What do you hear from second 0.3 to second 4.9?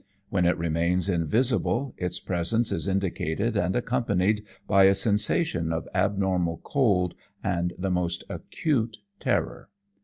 When it remains invisible its presence is indicated and accompanied by